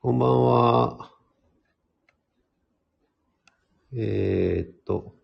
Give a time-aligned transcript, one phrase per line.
[0.00, 1.10] こんばんは。
[3.92, 5.16] えー、っと、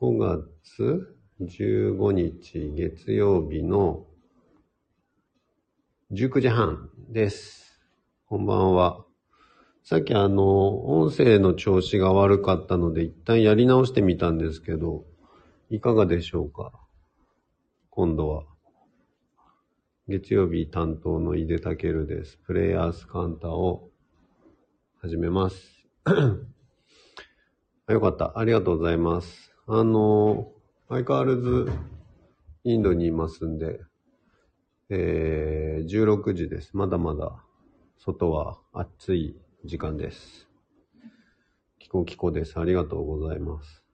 [0.00, 4.06] 5月15日月曜日の
[6.12, 7.80] 19時半です。
[8.28, 9.04] こんばんは。
[9.82, 15.04] さっきあの、音声の調子が悪かったので一旦やり直してみたんですけど、
[15.68, 16.70] いかがでしょうか？
[17.90, 18.44] 今度は。
[20.08, 22.38] 月曜日担当の井出武です。
[22.46, 23.90] プレイヤースカウンターを
[25.02, 25.84] 始めます。
[27.90, 28.38] よかった。
[28.38, 29.52] ありがとうございます。
[29.66, 30.50] あの、
[30.88, 31.70] 相変わらず
[32.64, 33.80] インドにいますんで、
[34.88, 36.70] えー、16時です。
[36.72, 37.44] まだまだ
[37.98, 39.36] 外は暑い
[39.66, 40.48] 時間です。
[41.78, 42.58] キコキコです。
[42.58, 43.87] ありがとうございます。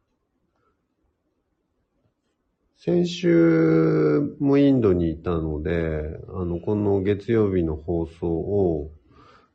[2.87, 8.91] 先週もインドにいたので、あの、この月曜日の放送を、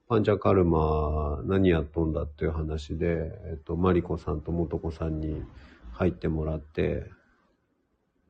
[0.08, 5.44] パンチャカルマ何やっとんだっていう話で、えっと、マリコさんとモトコさんに
[5.92, 7.06] 入ってもらって、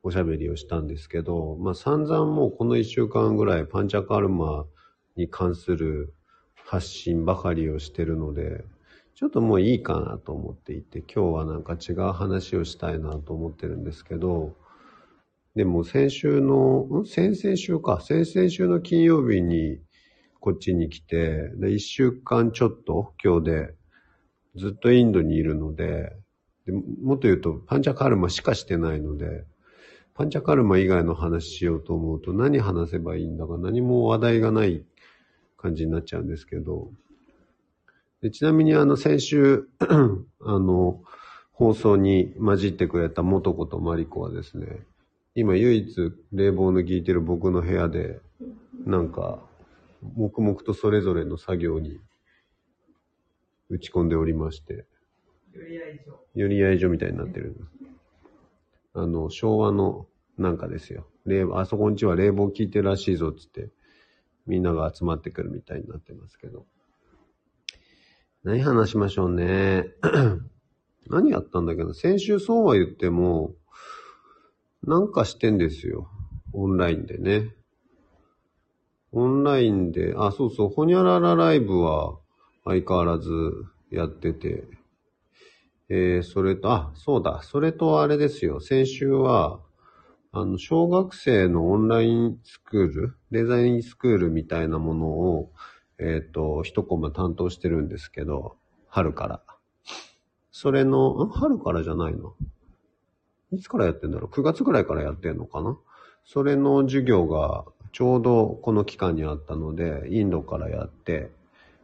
[0.02, 4.66] おしゃべりをしたんですけど、まあ散々もうこの一週間ぐらいパンチャカルマ
[5.16, 6.12] に関する
[6.66, 8.66] 発信ばかりをしてるので、
[9.14, 14.56] ちょっともういいかなと思っていて、今日はなんか違う話をしたいなと思ってるんですけど、
[15.56, 17.06] でも先週の、ん？
[17.06, 19.80] 先々週か、先々週の金曜日に
[20.38, 23.74] こっちに来て、で、一週間ちょっと今日で
[24.56, 26.12] ずっとインドにいるので、
[26.66, 29.44] でもっと言うとパンチャカルマしかしてないので、
[30.14, 34.84] パンチャカルマ以外の話しようと思うと何話せばいいんだか何も話題がない
[35.56, 36.90] 感じになっちゃうんですけど、
[38.22, 41.02] でちなみにあの先週、 あの、
[41.52, 44.86] 放送に混じってくれた元子とマリコはですね、
[45.34, 48.20] 今唯一冷房の効いてる僕の部屋で、
[48.84, 49.40] なんか、
[50.16, 52.00] 黙々とそれぞれの作業に
[53.68, 54.86] 打ち込んでおりまして、
[55.52, 56.18] より愛情。
[56.34, 57.56] 寄り合い所みたいになってる。
[58.94, 61.06] あの、昭和のなんかですよ。
[61.26, 63.70] 冷あそこんちは冷房効いてるらしいぞっつって、
[64.46, 66.66] みんなが集まってくるみたいになってますけど。
[68.42, 69.84] 何話しましょうね。
[71.08, 73.54] 何やったんだけど、先週そうは言っても、
[74.84, 76.08] なんかしてんですよ。
[76.52, 77.54] オンラインでね。
[79.12, 82.18] オンラインで、あ、そうそう、ほにゃららライブは
[82.64, 83.30] 相変わらず
[83.90, 84.64] やってて、
[85.88, 89.60] えー、それと、あ、そうだ、それとあれですよ、先週は、
[90.32, 95.52] あの、小学生のオンラインスクール、デザインスクールみたいなものを、
[95.98, 98.56] えっ、と、一コマ担当してるんですけど、
[98.88, 99.42] 春から。
[100.52, 102.34] それの、春からじゃないの？
[103.52, 105.76] いつからやってんだろう ?9 月ぐらいからやってんのかな？
[106.24, 111.30] それの授業がちょうどこの期間にあったので、インドからやって、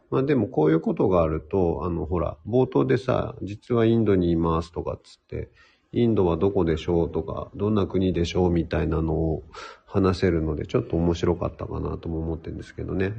[0.09, 5.49] まあでもこういうことがあると、あのほら、冒頭でさ、実はインドにいますとかっつって、
[5.91, 9.43] インドはどこでしょうとか、どんな国でしょうみたいなのを
[9.85, 13.13] 話せるので、ちょっと面白かったかなとも思ってるんですけどね。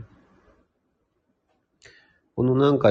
[2.37, 2.91] このなんか、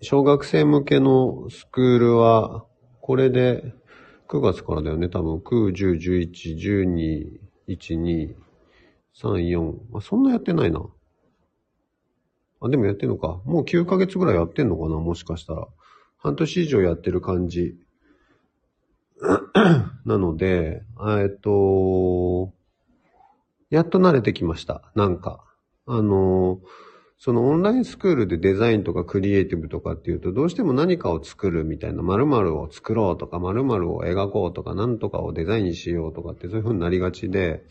[0.00, 2.64] 小学生向けのスクールは、
[3.00, 3.74] これで
[4.28, 5.36] 9月からだよね、多分。
[5.36, 8.34] 9、10、11、12、1、2、
[9.14, 9.74] 3、4。
[9.94, 10.84] あ、そんなやってないな。
[12.60, 13.40] あ、でもやってんのか。
[13.44, 15.68] もう9ヶ月ぐらいやってんのかな、もしかしたら。
[16.18, 17.76] 半年以上やってる感じ。
[20.04, 20.82] なので、
[21.20, 22.52] えっと、
[23.70, 24.90] やっと慣れてきました。
[24.94, 25.44] なんか。
[25.86, 26.60] あの、
[27.18, 37.64] そのオンラインスクールでデザインとかクリエイティブとかっていうと、どうしても何かを作るみたいな、〇〇を作ろうとか、〇〇を描こうとか、なんとかをデザインしようとかってそういうふうになりがちで、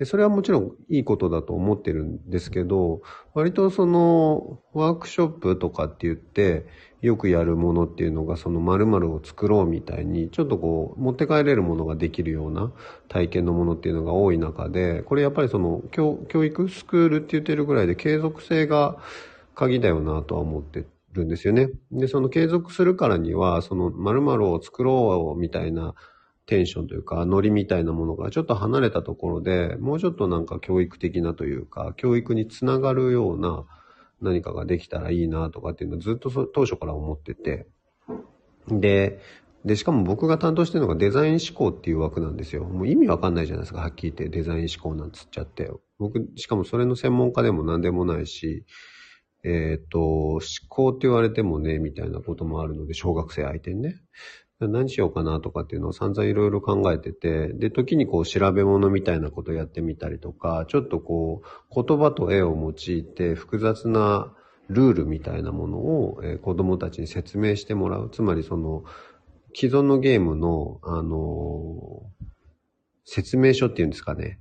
[0.00, 3.02] でそれはもちろんいいことだと思ってるんですけど、
[3.34, 6.66] 割とそのワークショップとかって言って、
[7.02, 12.72] よくやるものっていうのがその〇〇を作ろうみたいに、ちょっとこう持って帰れるものができるような
[13.08, 18.96] 体験のものっていうのが多い中で、これやっぱりその教教育スクールって言ってるぐらいで継続性が
[19.54, 21.68] 鍵だよなとは思ってるんですよね。
[21.92, 25.94] で、その継続するからには、その〇〇を作ろうみたいな
[26.50, 33.66] テンションというか、ノリみたいなものがちょっと離れたところで、もうちょっとなんか教育的なというか、教育につながるような
[34.20, 37.68] 何かができたらいいなとかっていうのをずっと当初から思ってて。
[38.66, 39.20] で、
[39.64, 42.64] で、しかも僕が担当してるのがデザイン思考っていう枠なんですよ。
[42.64, 45.70] もう意味わかんないじゃないですか、はっきり言ってデザイン思考なんつっちゃって。
[46.00, 48.64] 僕、しかもそれの専門家でも何でもないし、
[49.44, 54.00] えっ、と、思考って言われてもね、みたいなこともあるので、小学生相手にね。
[54.68, 64.34] 何しようかなとかっていうのを散々いろいろ考えてて、で、時にこう調べ物みたいなことやってみたりとか、ちょっとこう言葉と絵を用いて複雑な
[64.68, 68.10] ルールみたいなものを、え、子供たちに説明してもらう。
[68.10, 68.84] つまりその、
[69.54, 72.02] 既存のゲームの、あの、
[73.04, 74.38] 説明書っていうんですかね。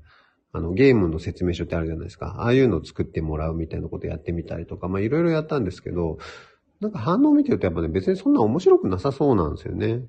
[0.52, 2.36] あの、ゲームの説明書ってあるじゃないですか。
[2.40, 6.18] ああいうのを作ってもらうみたいなことやってみたりとか、まあいろいろやったんですけど、
[6.82, 10.04] なんか反応を見てるとやっぱね、別にそんな面白くなさそうなんですよね。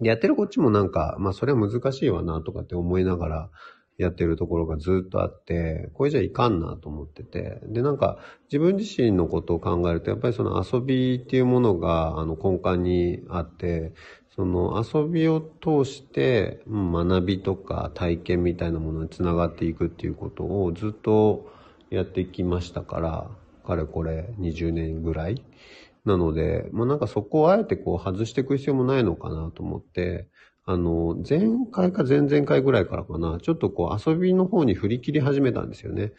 [0.00, 3.50] やってるこっちもなんか、まあそれは難しいわなとかって思いながら
[3.98, 7.60] やってるところがずっとあって、これじゃいかんなと思ってて。
[7.64, 13.94] で、なんか自分自身のことを考えると、やっぱりその遊びっていうものがあの根幹にあって、
[14.36, 21.50] その遊びを通して学びとか体験みたいなものにつながっていくっていうことをずっと
[21.88, 23.30] やってきましたから、
[23.66, 25.44] かれこれ20年ぐらい。
[26.06, 30.28] なので、まあなんかそこをあえてこう外していく必要もないのかなと思って、
[30.64, 31.40] あの、前
[31.70, 36.12] 回か前々回ぐらいからかな、ちょっとこう遊びの方に振り切り始めたんですよね。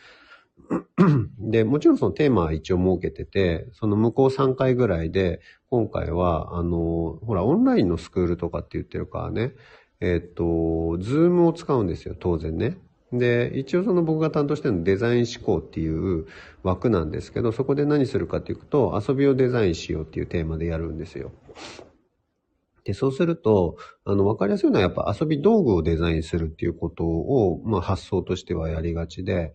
[1.40, 9.54] で、もちろんそのテーマは一応設けてて、その向こう3回ぐらいで、今回は、あの、ほら、オンラインのスクールとかって言ってるからね、
[10.00, 12.78] えっ、と、 Zoom を使うんですよ、当然ね。
[13.14, 16.26] で、一応その僕が担当してるのデザイン思考っていう
[16.64, 21.32] 枠なんですけど、そこで何するかっていうと、遊びをデザインしようっていうテーマでやるんですよ。
[22.84, 29.54] で、そうすると、あの、わかりやすいのはやっぱ遊び道具をデザインするっていうことを、まあ発想としてはやりがちで、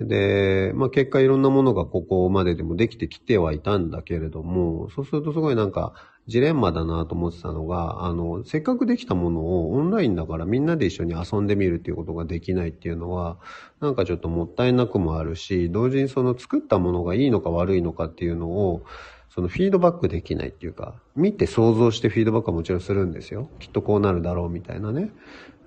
[0.00, 5.94] で、まあ結果いろんなものがここまででもできてきてはいたんだけれども、そうするとすごいなんか
[6.26, 13.38] ジレンマだなと思ってたのが、あの、せっかくできたものをオンラインだからみんなで一緒に遊んでみるっていうことができないっていうのは、
[13.80, 18.84] なんかちょっともったいなくもあるし、同時にその作ったものがいいのか悪いのかっていうのを、
[19.28, 23.50] そのフィードバックできないっていうか、見て想像してフィードバックはもちろんするんですよ。
[23.58, 25.10] きっとこうなるだろうみたいなね。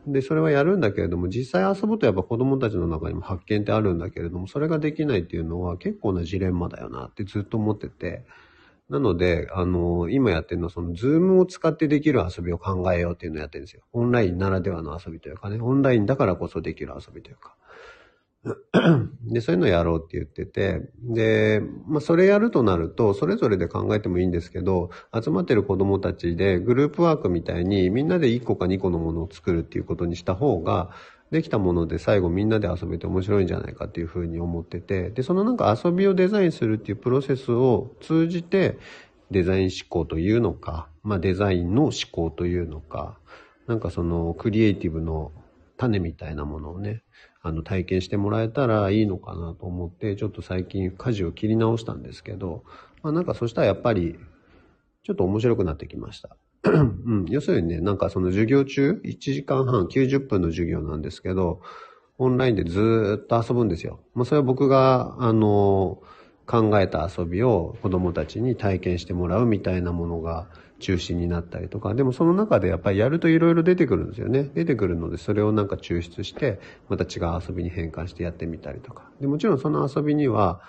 [0.07, 8.25] で、それはやるんだけれども、実際遊ぶとやっぱ子供たちの中にも発見ってあるんだけれども、それができないっていうのは結構なジレンマだよなってずっと思ってて、
[8.89, 13.83] なので、あの、今やってるのはその、ズームを使ってできる遊びを考えようっていうのをやってるんですよ。
[13.91, 17.55] オンラインならではの遊びというかね、オンラインだからこそできる遊びというか。
[19.23, 30.91] で、そういうのをやろうって言ってて、で、まあ、それやるとなると、それぞれで考えてもいいんですけど、集まってる子供たちでグループワークみたいにみんなで1個か2個のものを作るっていうことにした方が、
[31.31, 38.77] できたもので最後みんなで遊べて面白いんじゃないかっていうふうに思ってて、で、そのなんか遊びをデザインするっていうプロセスを通じて、
[39.29, 43.17] デザイン思考というのか、まあデザインの思考というのか、
[43.67, 45.33] なんかそのクリエイティブの
[45.75, 47.03] 種みたいなものをね、
[47.41, 52.63] あの、体験してもらえたらいいのかなと思って、ちょっと最近舵を切り直したんですけど、
[53.03, 54.17] まあなんかそしたらやっぱり、
[55.03, 56.37] ちょっと面白くなってきました。
[56.63, 61.61] うん、要するにね、なんかその授業中、1時間半、90分の授業なんですけど、
[62.17, 63.99] オンラインでずっと遊ぶんですよ。
[64.15, 66.01] まあそれは僕が、あの、
[66.47, 70.47] 考えた遊びを子供たちに体験してもらうみたいなものが
[70.79, 74.49] 中心になったりとか、でもその中でやっぱりやると色々出てくるんですよね。
[74.53, 76.59] 出てくるのでそれをなんか抽出して、
[76.89, 79.11] また違う遊びに変換してやってみたりとか。
[79.19, 80.61] でもちろんその遊びには、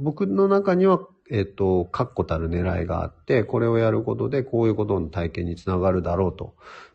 [0.00, 1.00] 僕の中には、
[1.30, 6.54] えっ、と、確固たる狙いがあって、これをやることでこういうことの体験につながるだろうと、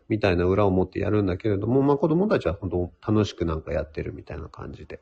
[0.10, 5.02] みたいな裏を持ってやるんだけれども、まあ子供たちは本当楽しくなんかやってるみたいな感じで。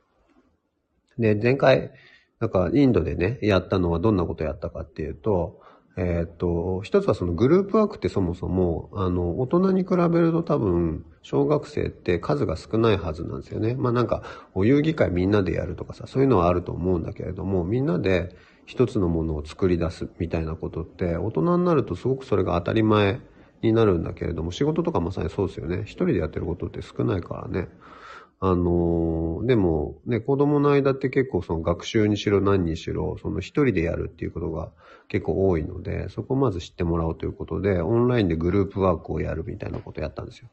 [1.18, 1.92] で、前回、
[2.40, 5.62] なんかインドでね、やったのはどんなことやったかっていうと、
[5.96, 13.76] えっ、と、一つはそのグループワークってそもそも、あの、大人に比べると多分、小学生って数が少ないはずなんですよね。
[13.76, 14.24] まあなんか、
[14.56, 18.36] お遊戯会みんなでやるとかさ、そういうのはあると思うんだけれども、みんなで
[18.66, 23.20] 一つのものを作り出すみたいなことって、大人になるとすごくそれが当たり前
[23.62, 25.84] になるんだけれども、仕事とかまさにそうですよね。
[25.84, 27.70] 一人でやってることって少ないからね。
[28.46, 34.70] あのー、でもね、子供の間って結構その学習にしろ何にしろ、その一人でやるっていうことが
[35.08, 40.50] 結構多いので、そこをまず知ってもらおうということで、オンラインでグループワークをやるみたいなことをやったんですよ。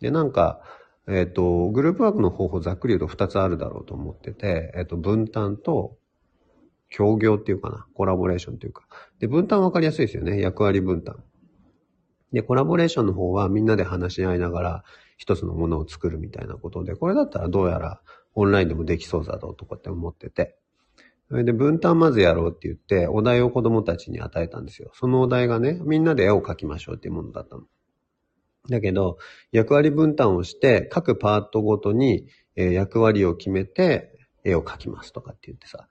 [0.00, 0.62] で、なんか、
[1.08, 5.96] えっ、ー、と、グループワークの方法ざっくり言うと二つあるだろうと思ってて、えっ、ー、と、分担と
[6.90, 8.84] 協業っていうかな、コラボレーションっていうか。
[9.18, 10.40] で、分担わかりやすいですよね。
[10.40, 11.24] 役割分担。
[12.32, 14.84] で、コラボレーションの方はみんなで話し合いながら、
[15.18, 18.00] 一つのものを作るみたいなことで、これだったらどうやら
[18.34, 20.56] オンラインでもできそうだろうとかって思ってて。
[21.28, 24.90] それで分担まずやろうって言って、お題を子供たちに与えたんですよ。
[24.94, 27.62] そのお題がね、みんなで絵を描きましょうっていうものだったの。
[28.68, 29.16] だけど、
[29.50, 34.12] 役割分担をして、各パートごとに、え、役割を決めて、
[34.44, 35.88] 絵を描きますとかって言ってさ。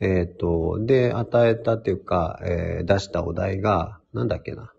[0.00, 4.72] えっ、ー、と、で、与えたっていうか、えー、出したお題が、なんだっけな。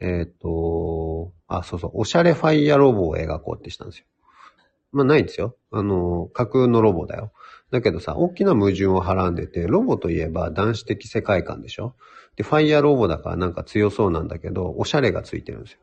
[0.00, 4.06] えっ、と、あ、そうそう、おしゃれファイヤーロボを描こうってしたんですよ。
[4.92, 5.56] まあないんですよ。
[5.70, 7.32] あの、架空のロボだよ。
[7.70, 11.94] だけどさ、大きな矛盾をはらんでて、ロボといえば男子的世界観でしょ
[12.36, 15.78] で、ファイヤーロボだからなんか強そうなんだけど、おしゃれがついてるんですよ。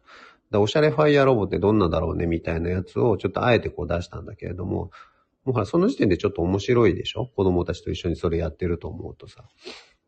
[0.51, 4.91] で、おしゃれファイヤーロボってどんなだろうねみたいなやつをちょっとあえてこう出したんだけれども、
[5.45, 9.43] もうほら、その時点でちょっと面白いでしょ子供たちと一緒にそれやってると思うとさ。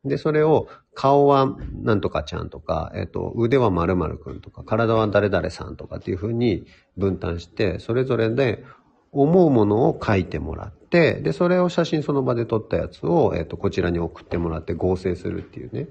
[0.06, 8.64] で、それを、顔はなんとかちゃんとか、えっ、と、腕は〇〇くんとか、体は誰々さんとかっていう風に分担して、それぞれで
[9.12, 15.90] 思うものを書いてもらって、で、それを写真その場で撮ったやつを、えっ、と、こちらに送ってもらって合成するっていうね。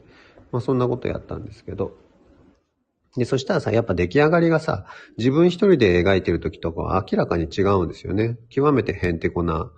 [0.52, 1.96] まあ、そんなことやったんですけど。
[3.16, 4.86] で、そしたらさ、やっぱ出来上がりがさ、
[5.18, 8.38] 自分一人で描いてる時とかは明らかに違うんですよね。
[8.48, 9.70] 極めてへんてこな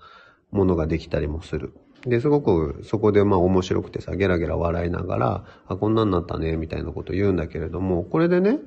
[0.50, 1.74] ものができたりもする。
[2.06, 8.58] で、すごくそこでまあ面白くてさ、ゲラゲラ笑いながら、あ、こんなんなったね、みたいなこと言うんだけれども、これでね、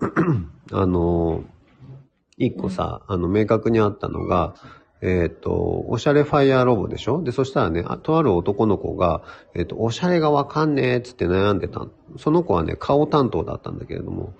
[0.72, 1.44] あの、
[2.36, 4.54] 一個さ、あの、明確にあったのが、
[5.00, 7.22] えっ、ー、と、おしゃれファイヤーロボでしょ？
[7.22, 9.22] で、そしたらね、あとある男の子が、
[9.54, 11.86] えっ、ー、と、おしゃれがわかんねえっつって悩んでた。
[12.16, 14.32] その子はね、顔担当だったんだけれども、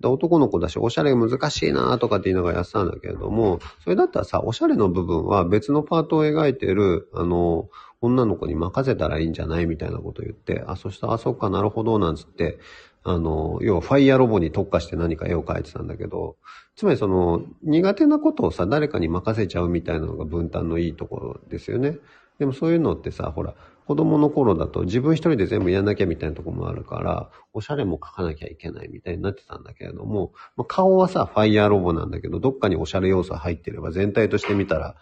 [0.00, 7.68] で男の子だし、おしゃれ難しいなとかって言いながらやってたんだけれども、それだったらさ、おしゃれの部分は別のパートを描いてる、あの、
[8.00, 12.58] 女の子に任せたらいいんじゃないみたいなこと言って、あ、そしたら、あ、そっかなるほど、なんつって、
[13.02, 16.36] あの、要はファイヤーロボに特化して何か絵を描いてたんだけど、
[16.76, 21.98] つまりその、苦手なことをさ、誰かに任せちゃうみたいなのが分担のいいところですよね。
[22.38, 23.54] でもそういうのってさ、ほら、
[23.88, 34.94] 子供の頃だと自分一人で全部やんなきゃみたいなとこもあるから、おしゃれも描かなきゃいけないみたいになってたんだけれども、まあ、顔はさ、ファイヤーロボなんだけど、どっかにおしゃれ要素入ってれば全体として見たら、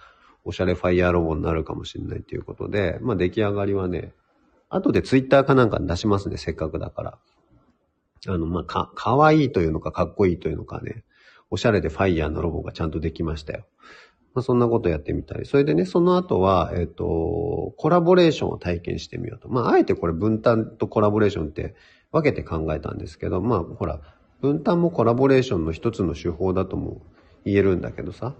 [0.44, 4.12] おしゃれファイヤーロボになるかもしれないということで、まあ出来上がりはね、
[4.68, 7.18] 後でツイッターかなんかに出しますね、せっかくだから。
[8.28, 11.02] あの、まあ、か、かわいいというのかかっこいいというのかね、
[11.50, 13.66] おしゃれでファイヤーのロボがちゃんとできましたよ。
[14.36, 15.46] まあ、そんなことやってみたり。
[15.46, 19.48] それでね、その後は、えっ、ー、と、コラボレーションを体験してみようと。
[19.48, 21.74] まあ、あえてこれ分担とコラボレーションって
[22.12, 24.02] 分けて考えたんですけど、まあ、ほら、
[24.42, 27.00] 分担もコラボレーションの一つの手法だとも
[27.46, 28.34] 言えるんだけどさ。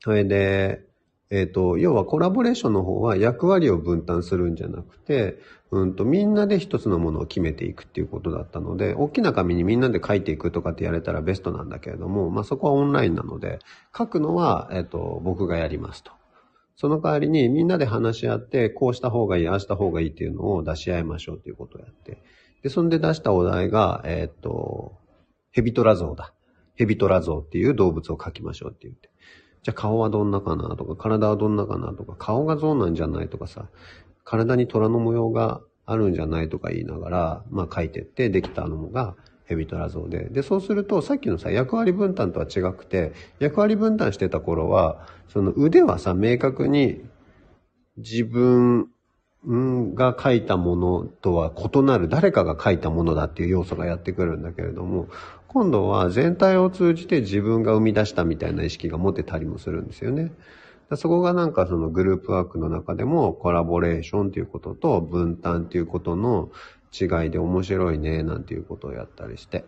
[0.00, 0.84] それで、
[1.30, 5.38] えっ、ー、と、要はコラボレーションの方は役割を分担するんじゃなくて、
[5.70, 13.60] うんと、みんなで一つのものを決めていくっていうことだったので、大きな紙にみんなで書いていくとかってやれたらベストなんだけれども、まあ、そこはオンラインなので、
[13.96, 16.10] 書くのは、えっ、ー、と、僕がやりますと。
[16.74, 22.22] その代わりにみんなで話し合って、こうした方がいい、ああした方がいいっていうのを出し合いましょうっていうことをやって。
[22.62, 24.98] で、そんで出したお題が、えっ、ー、と、
[25.52, 26.32] ヘビトラ像だ。
[26.74, 29.09] ヘビトラ像っていう動物を描きましょうって言って。
[29.62, 33.66] じゃあ顔はどんなかなとか、体はどんなかなとか、顔が象なんじゃないとかさ、
[34.24, 40.28] 体に虎の模様があるんじゃないとか言いながら、まあ書いてってできたのがヘビトラ像で。
[40.30, 47.02] で、そうするとさっきのさ、役割分担とは違くて、役割分担してた頃は、その腕はさ、明確に
[47.96, 48.88] 自分
[49.94, 55.08] が書いたものとは異なる誰かが書いたものだっていう要素がやってくるんだけれども、
[55.52, 60.30] 今度は全体を通じて自分が生み出したみたいな意識が持てたりもするんですよね。
[60.94, 66.50] そこがなんかそのグループワークの中でもコラボレーションということと分担ということの
[66.92, 69.64] 違いで面白いねなんていうことをやったりして。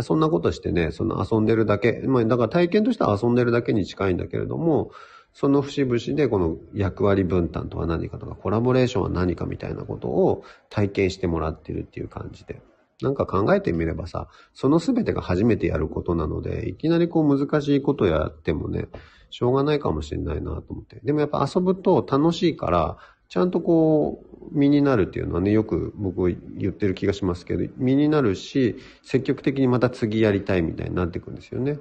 [0.00, 4.90] そんなことしてね、その遊んでるだけ、まあだから体験としては遊んでるだけに近いんだけれども、
[5.34, 12.62] その節々でこの役割分担とは何かとか、コラボレーションは何かみたいなことを体験してもらってるっていう感じで。
[13.02, 18.88] なんか考えてみればさ、その全てが初めてやることなので、いきなりこう難しいことやってもね、
[19.30, 21.00] しょうがないかもしれないなと思って。
[21.02, 22.96] でもやっぱ遊ぶと楽しいから、
[23.28, 24.22] ちゃんとこ
[24.52, 31.78] う、身になるっていうのはね、よく僕言ってる気がしますけど、身になるし、積極的にまた次やりたいみたいになっていくんですよね。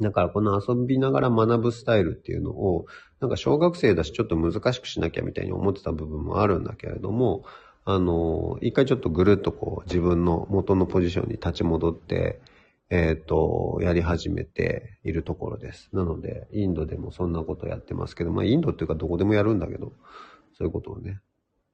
[0.00, 2.86] だからこの遊びながら学ぶスタイルっていうのを、
[3.20, 7.44] なんか小学生だしちょっと難しくしなきゃみたいに思ってた部分もあるんだけれども、
[7.90, 12.38] あの、一回ちょっとぐるっとこう自分の元のポジションに立ち戻って、
[12.90, 15.88] えっ、ー、と、やり始めているところです。
[15.94, 19.94] なので、インドでもそんなことやってますけど、まあインドっていうかどこでもやるんだけど、
[20.52, 21.20] そういうことをね、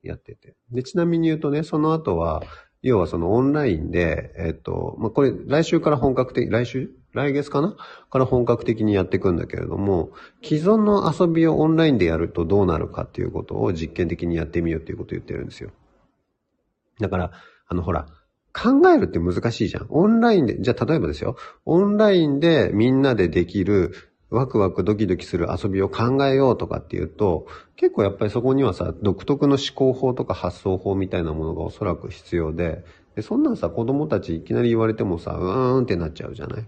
[0.04, 0.54] やってて。
[0.70, 2.44] で、ちなみに言うとね、その後は、
[2.80, 6.90] 要はそのオンラインで、えっ、ー、と、まあこれ来週から本格的、来週？
[7.12, 7.76] 来月かな？
[8.08, 10.10] から本格的にやっていくんだけれども、
[10.44, 15.72] 既存の遊びをオンラインでやるとどうなるかっていうことを実験的にやってみようっていうことを言ってるんですよ。
[17.00, 17.32] だから、
[17.68, 18.06] あの、ほら、
[18.52, 19.86] 考えるって難しいじゃん。
[19.88, 21.36] オンラインで、じゃあ例えばですよ。
[21.64, 23.92] オンラインでみんなでできる
[24.30, 27.46] ワクワクドキドキする遊びを考えようとかっていうと、
[27.76, 32.84] 結構やっぱりそこにはさ、独特の思考法とか発想法みたいなものがおそらく必要で、
[33.16, 36.66] でそんなんさ、子供たちいきなり言われてもさ、うーんってなっちゃうじゃない？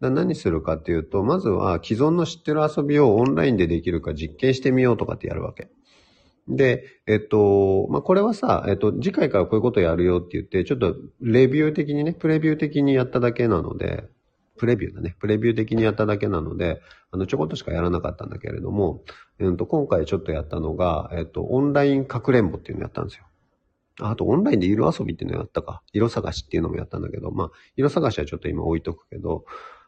[0.00, 5.68] だ何するかっていうと、まずは既存の知ってる遊びをオンラインでできるか実験してみようとかってやるわけ。
[6.48, 14.04] で、えっと、まあ、これはさ、えっと、次回からこういうことやるよって言って、ちょっとレビュー的にね、プレビュー的にやっただけなので、
[14.56, 15.14] プレビューだね。
[15.20, 19.02] プレビュー的にやっただけなので、あの、ちょこっとしかやらなかったんだけれども、
[19.38, 23.24] うんと、今回ちょっとやったのが、えっと、オンラインかくれんぼっていうのをやったんですよ。
[24.00, 25.82] あと、オンラインで色遊びっていうのをやったか。
[25.92, 29.44] 色探しっていうのもやったんだけど、まあ、色探しはちょっと今置いとくけど、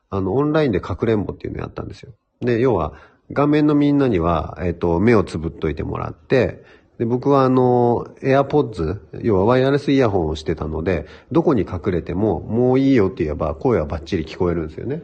[0.09, 2.13] あの、オンラインでかくれんぼっていうのをやったんですよ。
[2.41, 2.95] で、要は、
[3.33, 6.63] 画面のみんなには、えっと、目をつぶっといてもらって、
[6.99, 15.03] で、僕はあの、AirPods、要はワイヤレスイヤホンをしてたので、どこに隠れても、もういいよって言えば声はバッチリ聞こえるんですよね。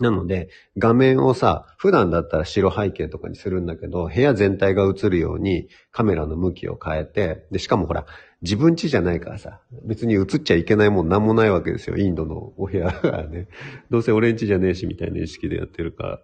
[0.00, 8.06] なので、画面をさ、普段だったら白背景とかにするんだけど、部屋全体が映るようにカメラの向きを変えて、で、しかもほら、
[8.42, 13.48] 自分家じゃないからさ、別に映っちゃいけないもんなんもないわけですよ、インドのお部屋がね。
[13.90, 16.20] どうせ俺ん家じゃねえしみたいな意識でやってるから。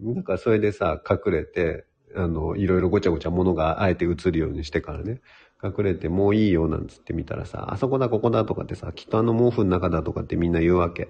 [0.00, 5.20] だからそれでさ、隠れて、あの、いろいろごちゃごちゃ物があえて映るようにしてからね、
[5.62, 11.08] 隠れてもういいよなんつって見たらさ、あそこだここだとかってさ、きっとあの毛布の中だとかってみんな言うわけ。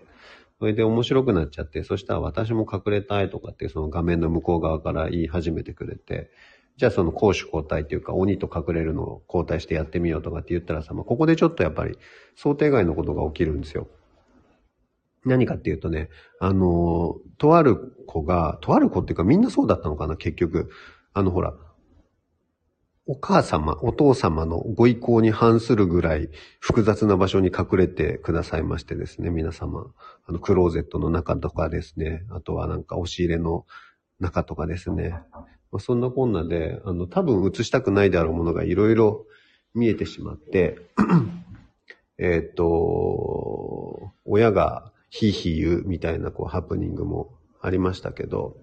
[0.59, 6.31] それで面白くなっちゃって、そしたら私も隠れたいとかってその画面の向こう側から言い始めてくれて、
[6.77, 11.99] じゃあその攻守交代っていうか鬼と隠れるのを交代してやってみようとかって言ったらさ、まあ、ここでちょっとやっぱり
[12.37, 13.89] 想定外のことが起きるんですよ。
[15.27, 16.09] 何かっていうとね、
[16.41, 20.71] あの、とある子が、とある子っていうかみんなそうだったのかな、結局。
[21.13, 21.55] あのほら、
[23.09, 26.29] お母様、お父様のご意向に反するぐらい
[26.59, 29.93] 複雑な場所に隠れてくださいましてですね、皆様。
[30.27, 33.65] あの、クローゼットの中とかですね、あとはなんか押し入れの
[34.19, 35.11] 中とかですね。
[35.71, 39.25] まあ、そんなこんなで、あの、多分映したくないであろうものがいろいろ
[39.73, 40.79] 見えてしまって、
[42.19, 48.57] えっと、親がヒーヒー言うみたいなこうハプニングもありましたけど、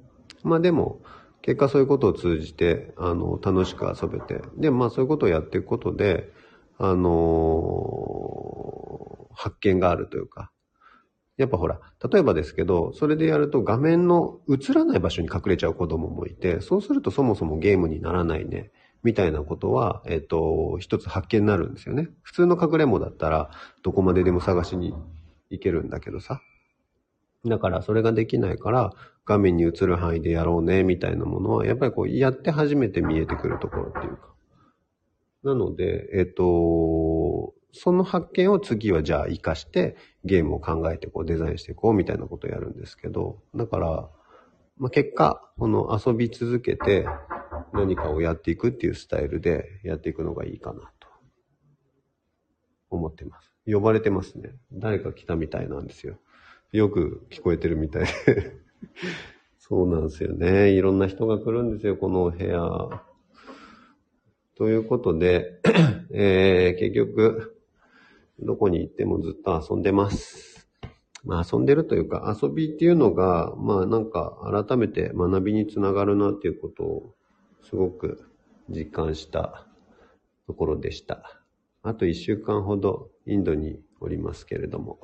[0.43, 1.01] まあでも、
[1.41, 6.31] 結果そういうことを通じて、あの、楽しく遊べて、で、まあそういうことをやっていくことで、
[6.77, 10.51] あのー、発見があるというか、
[11.38, 11.79] やっぱほら、
[12.12, 18.71] 例えばですけど、それでやると画面の映らない場所に隠れちゃう子供もいて、そうするとそもそもゲームにならないね、
[19.03, 22.10] みたいなことは、えっと、一つ発見になるんですよね。
[22.21, 23.49] 普通の隠れんぼだったら、
[23.82, 24.93] どこまででも探しに
[25.53, 26.41] 行けるんだけどさ。
[27.45, 28.91] だからそれができないから、
[29.25, 34.33] 画面に映る範囲でやろうね、みたいなものは、やっぱりこう、やって初めて見えてくるところっていうか。
[35.43, 44.09] なので、えっと、その発見を次はじゃあ活かしてゲームを考えてこうデザインしていこうみたいなことをやるんですけど、だから、
[44.77, 47.07] まあ、結果、この遊び続けて
[47.73, 51.07] 何かをやっていくっていうスタイルでやっていくのがいいかなと
[52.89, 53.52] 思ってます。
[53.65, 54.56] 呼ばれてますね。
[54.71, 56.17] 誰か来たみたいなんですよ。
[56.71, 58.10] よく聞こえてるみたいで
[59.60, 60.71] そうなんですよね。
[60.71, 63.04] いろんな人が来るんですよ、このお部屋。
[64.56, 65.60] ということで、
[66.12, 67.56] えー、結局、
[68.39, 70.67] どこに行ってもずっと遊んでます。
[71.23, 77.15] まあ遊んでるというか、遊びっていうのが、まあなんか改めて学びにつながるなっていうことを
[77.62, 78.26] すごく
[78.69, 79.67] 実感した
[80.47, 81.42] ところでした。
[81.84, 85.00] あと一週間ほどインドにおりますけれども、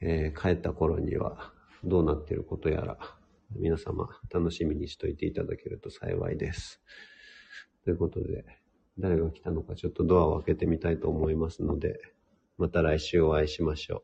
[0.00, 1.52] えー、帰った頃には
[1.84, 2.98] どうなっていることやら、
[3.56, 6.82] 皆様楽しみにしといていただけると幸いです。
[7.84, 8.44] ということで、
[8.98, 11.98] 誰が来たのかちょっとドアを開けてみたいと思いますので、
[12.58, 14.02] また来週お会いしましょ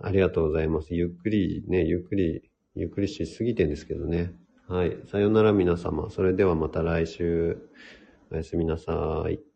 [0.00, 0.06] う。
[0.06, 0.92] ありがとうございます。
[0.94, 4.34] ゆっくりね、ゆっくり、ゆっくりしすぎてんですけどね。
[4.66, 4.98] はい。
[5.06, 6.10] さよなら皆様。
[6.10, 7.58] それではまた来週。
[8.32, 9.51] おやすみなさい。